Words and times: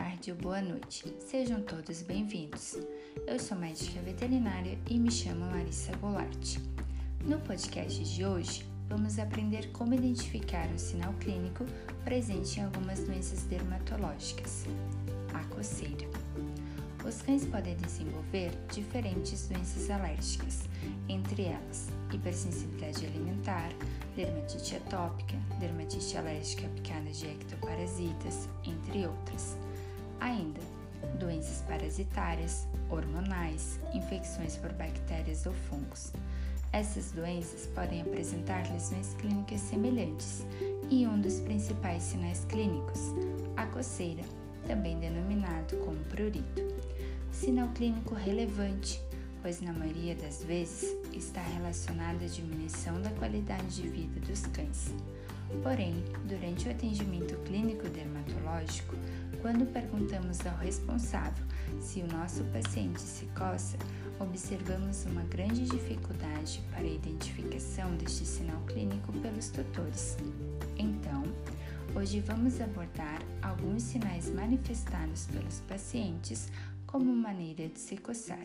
tarde 0.00 0.30
ou 0.30 0.36
boa 0.38 0.62
noite. 0.62 1.14
Sejam 1.18 1.60
todos 1.60 2.00
bem-vindos. 2.00 2.78
Eu 3.26 3.38
sou 3.38 3.54
médica 3.58 4.00
veterinária 4.00 4.78
e 4.88 4.98
me 4.98 5.10
chamo 5.10 5.44
Larissa 5.44 5.94
Goulart. 5.98 6.56
No 7.26 7.38
podcast 7.40 8.02
de 8.02 8.24
hoje, 8.24 8.64
vamos 8.88 9.18
aprender 9.18 9.70
como 9.72 9.92
identificar 9.92 10.66
um 10.68 10.78
sinal 10.78 11.12
clínico 11.20 11.66
presente 12.02 12.60
em 12.60 12.64
algumas 12.64 13.00
doenças 13.00 13.42
dermatológicas. 13.42 14.64
A 15.34 15.44
coceira. 15.54 16.08
Os 17.06 17.20
cães 17.20 17.44
podem 17.44 17.76
desenvolver 17.76 18.52
diferentes 18.72 19.48
doenças 19.48 19.90
alérgicas, 19.90 20.62
entre 21.10 21.42
elas 21.42 21.90
hipersensibilidade 22.14 23.06
alimentar, 23.06 23.70
dermatite 24.16 24.76
atópica, 24.76 25.36
dermatite 25.58 26.16
alérgica 26.16 26.68
picada 26.68 27.10
de 27.10 27.26
ectoparasitas, 27.26 28.48
entre 28.64 29.06
outras. 29.06 29.29
Ainda, 30.20 30.60
doenças 31.18 31.62
parasitárias, 31.62 32.66
hormonais, 32.88 33.80
infecções 33.92 34.56
por 34.56 34.72
bactérias 34.72 35.46
ou 35.46 35.52
fungos. 35.52 36.12
Essas 36.72 37.10
doenças 37.10 37.66
podem 37.74 38.02
apresentar 38.02 38.70
lesões 38.70 39.14
clínicas 39.14 39.60
semelhantes 39.60 40.46
e 40.88 41.06
um 41.06 41.20
dos 41.20 41.40
principais 41.40 42.02
sinais 42.02 42.44
clínicos, 42.44 43.00
a 43.56 43.66
coceira, 43.66 44.22
também 44.66 44.98
denominado 45.00 45.76
como 45.78 45.98
prurito. 46.04 46.62
Sinal 47.32 47.68
clínico 47.68 48.14
relevante 48.14 49.02
pois 49.42 49.60
na 49.60 49.72
maioria 49.72 50.14
das 50.14 50.42
vezes 50.44 50.96
está 51.12 51.40
relacionada 51.40 52.24
à 52.24 52.28
diminuição 52.28 53.00
da 53.00 53.10
qualidade 53.10 53.82
de 53.82 53.88
vida 53.88 54.20
dos 54.20 54.46
cães. 54.46 54.92
Porém, 55.62 56.02
durante 56.26 56.68
o 56.68 56.70
atendimento 56.70 57.36
clínico 57.44 57.88
dermatológico, 57.88 58.96
quando 59.42 59.70
perguntamos 59.72 60.44
ao 60.46 60.56
responsável 60.56 61.44
se 61.80 62.00
o 62.00 62.06
nosso 62.06 62.44
paciente 62.44 63.00
se 63.00 63.26
coça, 63.26 63.76
observamos 64.18 65.04
uma 65.06 65.22
grande 65.24 65.64
dificuldade 65.64 66.62
para 66.70 66.82
a 66.82 66.90
identificação 66.90 67.94
deste 67.96 68.24
sinal 68.24 68.60
clínico 68.66 69.12
pelos 69.14 69.48
tutores. 69.48 70.16
Então, 70.78 71.22
hoje 71.94 72.20
vamos 72.20 72.60
abordar 72.60 73.20
alguns 73.42 73.82
sinais 73.82 74.30
manifestados 74.30 75.26
pelos 75.26 75.60
pacientes 75.60 76.50
como 76.90 77.14
maneira 77.14 77.68
de 77.68 77.78
se 77.78 77.96
coçar. 77.96 78.44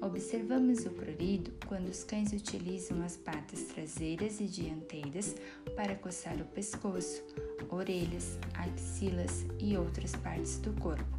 Observamos 0.00 0.84
o 0.84 0.90
prurido 0.90 1.52
quando 1.66 1.88
os 1.88 2.04
cães 2.04 2.32
utilizam 2.32 3.02
as 3.02 3.16
patas 3.16 3.62
traseiras 3.62 4.40
e 4.40 4.46
dianteiras 4.46 5.34
para 5.74 5.94
coçar 5.94 6.36
o 6.40 6.44
pescoço, 6.44 7.22
orelhas, 7.70 8.38
axilas 8.54 9.46
e 9.58 9.76
outras 9.76 10.14
partes 10.16 10.58
do 10.58 10.72
corpo, 10.74 11.18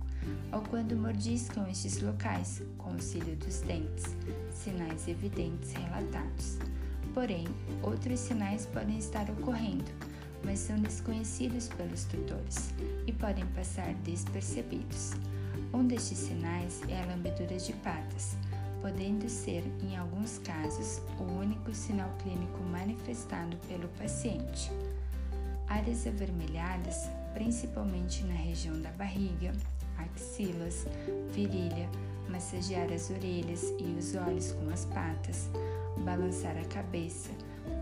ou 0.52 0.62
quando 0.62 0.96
mordiscam 0.96 1.68
estes 1.68 2.02
locais 2.02 2.62
com 2.78 2.92
o 2.92 3.02
cílio 3.02 3.36
dos 3.38 3.62
dentes, 3.62 4.16
sinais 4.52 5.08
evidentes 5.08 5.72
relatados. 5.74 6.60
Porém, 7.14 7.48
outros 7.82 8.20
sinais 8.20 8.66
podem 8.68 8.98
estar 8.98 9.30
ocorrendo, 9.30 9.92
mas 10.44 10.60
são 10.60 10.76
desconhecidos 10.78 11.68
pelos 11.70 12.04
tutores 12.04 12.74
e 13.08 13.12
podem 13.12 13.46
passar 13.48 13.94
despercebidos. 14.04 15.14
Um 15.74 15.88
destes 15.88 16.20
sinais 16.20 16.82
é 16.88 17.02
a 17.02 17.06
lambedura 17.06 17.58
de 17.58 17.74
patas 17.74 18.36
podendo 18.84 19.30
ser, 19.30 19.64
em 19.82 19.96
alguns 19.96 20.40
casos, 20.40 21.02
o 21.18 21.24
único 21.24 21.74
sinal 21.74 22.14
clínico 22.22 22.62
manifestado 22.64 23.56
pelo 23.70 23.88
paciente. 23.98 24.70
Áreas 25.70 26.06
avermelhadas, 26.06 27.08
principalmente 27.34 28.26
na 28.26 28.34
região 28.34 28.78
da 28.82 28.92
barriga, 28.92 29.54
axilas, 29.98 30.86
virilha, 31.32 31.90
massagear 32.28 32.92
as 32.92 33.10
orelhas 33.10 33.64
e 33.80 33.96
os 33.98 34.16
olhos 34.16 34.52
com 34.52 34.70
as 34.70 34.84
patas, 34.84 35.50
balançar 36.04 36.58
a 36.58 36.66
cabeça, 36.66 37.30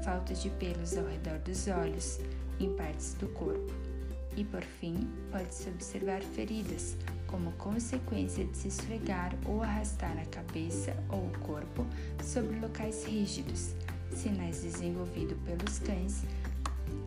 falta 0.03 0.35
de 0.35 0.52
pelos 0.52 0.96
ao 0.96 1.06
redor 1.08 1.40
dos 1.40 1.68
olhos, 1.68 2.19
em 2.59 2.72
partes 2.75 3.16
do 3.16 3.28
corpo. 3.29 3.91
E 4.36 4.44
por 4.46 4.62
fim, 4.62 5.09
pode-se 5.31 5.69
observar 5.69 6.22
feridas, 6.22 6.96
como 7.28 7.52
consequência 7.53 8.46
de 8.46 8.58
se 8.58 8.68
esfregar 8.68 9.34
ou 9.46 9.62
arrastar 9.64 10.18
a 10.18 10.25
cabeça 10.25 10.96
ou 11.09 11.28
o 11.28 11.40
corpo 11.40 11.86
sobre 12.24 12.59
locais 12.59 13.06
rígidos, 13.06 13.74
sinais 14.14 14.62
desenvolvidos 14.62 15.38
pelos 15.46 15.80
cães 15.80 16.24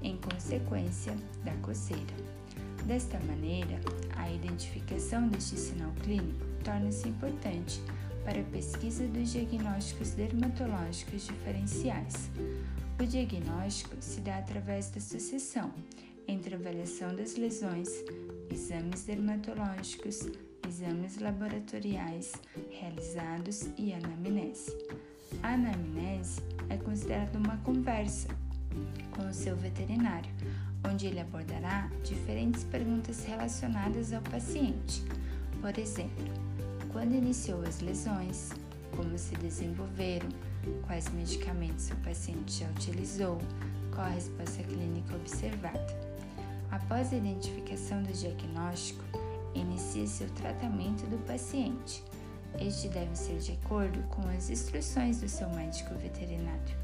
em 0.03 0.17
consequência 0.17 1.15
da 1.45 1.53
coceira. 1.57 2.15
Desta 2.84 3.19
maneira, 3.21 3.81
a 4.17 4.31
identificação 4.31 5.29
deste 5.29 5.57
sinal 5.57 5.93
clínico 6.03 6.45
torna-se 6.63 7.09
importante 7.09 7.81
para 8.25 8.41
a 8.41 8.45
pesquisa 8.45 9.07
dos 9.09 9.33
diagnósticos 9.33 10.11
dermatológicos 10.11 11.27
diferenciais. 11.27 12.31
O 12.99 13.05
diagnóstico 13.07 13.97
se 14.01 14.21
dá 14.21 14.39
através 14.39 14.91
da 14.91 15.01
sucessão 15.01 15.73
entre 16.27 16.55
avaliação 16.55 17.15
das 17.15 17.37
lesões, 17.37 17.89
exames 18.51 19.05
dermatológicos, 19.05 20.29
exames 20.67 21.19
laboratoriais 21.19 22.33
realizados 22.71 23.69
e 23.77 23.93
anamnese. 23.93 24.77
A 25.43 25.55
anamnese 25.55 26.41
é 26.69 26.77
considerada 26.77 27.39
uma 27.39 27.57
conversa 27.59 28.29
com 29.11 29.29
o 29.29 29.34
seu 29.34 29.57
veterinário, 29.57 30.31
onde 30.91 31.07
ele 31.07 31.21
abordará 31.21 31.91
diferentes 32.03 32.65
perguntas 32.65 33.25
relacionadas 33.25 34.13
ao 34.13 34.23
paciente. 34.23 35.03
Por 35.61 35.79
exemplo, 35.79 36.25
quando 36.93 37.15
iniciou 37.15 37.63
as 37.63 37.81
lesões, 37.81 38.51
como 38.97 39.17
se 39.19 39.34
desenvolveram, 39.37 40.29
quais 40.87 41.09
medicamentos 41.11 41.91
o 41.91 41.97
paciente 41.97 42.61
já 42.61 42.71
utilizou, 42.71 43.39
qual 43.95 44.07
a 44.07 44.11
resposta 44.11 44.63
clínica 44.63 45.15
observada. 45.15 45.84
Após 46.94 47.12
a 47.12 47.16
identificação 47.16 48.05
do 48.05 48.12
diagnóstico, 48.12 49.03
inicia-se 49.53 50.22
o 50.22 50.31
tratamento 50.31 51.05
do 51.10 51.19
paciente. 51.27 52.05
Este 52.60 52.87
deve 52.87 53.16
ser 53.16 53.37
de 53.38 53.50
acordo 53.50 54.00
com 54.05 54.22
as 54.28 54.49
instruções 54.49 55.21
do 55.21 55.28
seu 55.28 55.50
médico 55.50 55.93
veterinário. 55.97 56.77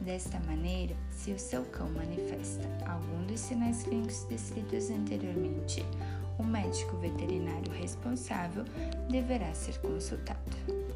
Desta 0.00 0.40
maneira, 0.40 0.96
se 1.12 1.30
o 1.30 1.38
seu 1.38 1.64
cão 1.66 1.88
manifesta 1.90 2.68
algum 2.84 3.24
dos 3.26 3.38
sinais 3.38 3.84
clínicos 3.84 4.24
descritos 4.24 4.90
anteriormente, 4.90 5.86
o 6.36 6.42
médico 6.42 6.96
veterinário 6.96 7.70
responsável 7.74 8.64
deverá 9.08 9.54
ser 9.54 9.78
consultado. 9.78 10.93